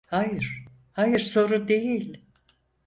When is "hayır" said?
0.05-0.63, 0.93-1.19